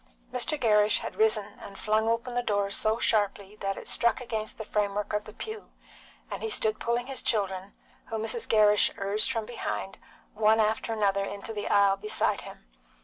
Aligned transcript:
Mr. 0.33 0.59
Gerrish 0.59 1.01
had 1.01 1.15
risen 1.15 1.59
and 1.59 1.77
flung 1.77 2.07
open 2.09 2.33
the 2.33 2.41
door 2.41 2.71
so 2.71 2.97
sharply 2.97 3.55
that 3.57 3.77
it 3.77 3.87
struck 3.87 4.19
against 4.19 4.57
the 4.57 4.65
frame 4.65 4.95
work 4.95 5.13
of 5.13 5.25
the 5.25 5.31
pew, 5.31 5.69
and 6.31 6.41
he 6.41 6.49
stood 6.49 6.79
pulling 6.79 7.05
his 7.05 7.21
children, 7.21 7.75
whom 8.05 8.23
Mrs. 8.23 8.49
Gerrish 8.49 8.91
urged 8.97 9.31
from 9.31 9.45
behind, 9.45 9.99
one 10.33 10.59
after 10.59 10.91
another, 10.91 11.23
into 11.23 11.53
the 11.53 11.67
aisle 11.67 11.97
beside 11.97 12.41
him. 12.41 12.65